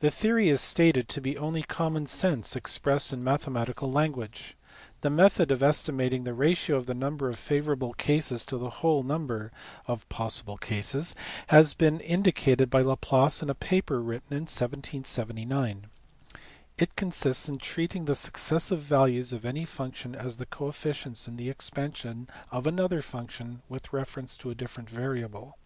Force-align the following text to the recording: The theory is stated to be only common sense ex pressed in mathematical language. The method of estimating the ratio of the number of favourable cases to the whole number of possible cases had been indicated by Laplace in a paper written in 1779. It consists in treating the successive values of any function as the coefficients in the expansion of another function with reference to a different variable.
The 0.00 0.10
theory 0.10 0.48
is 0.48 0.60
stated 0.60 1.08
to 1.10 1.20
be 1.20 1.38
only 1.38 1.62
common 1.62 2.08
sense 2.08 2.56
ex 2.56 2.76
pressed 2.78 3.12
in 3.12 3.22
mathematical 3.22 3.92
language. 3.92 4.56
The 5.02 5.08
method 5.10 5.52
of 5.52 5.62
estimating 5.62 6.24
the 6.24 6.34
ratio 6.34 6.74
of 6.74 6.86
the 6.86 6.96
number 6.96 7.30
of 7.30 7.38
favourable 7.38 7.92
cases 7.92 8.44
to 8.46 8.56
the 8.58 8.68
whole 8.80 9.04
number 9.04 9.52
of 9.86 10.08
possible 10.08 10.56
cases 10.56 11.14
had 11.46 11.76
been 11.78 12.00
indicated 12.00 12.70
by 12.70 12.80
Laplace 12.82 13.40
in 13.40 13.48
a 13.48 13.54
paper 13.54 14.02
written 14.02 14.32
in 14.32 14.40
1779. 14.50 15.86
It 16.76 16.96
consists 16.96 17.48
in 17.48 17.58
treating 17.58 18.06
the 18.06 18.16
successive 18.16 18.80
values 18.80 19.32
of 19.32 19.44
any 19.44 19.64
function 19.64 20.16
as 20.16 20.38
the 20.38 20.46
coefficients 20.46 21.28
in 21.28 21.36
the 21.36 21.48
expansion 21.48 22.26
of 22.50 22.66
another 22.66 23.00
function 23.00 23.62
with 23.68 23.92
reference 23.92 24.36
to 24.38 24.50
a 24.50 24.56
different 24.56 24.90
variable. 24.90 25.56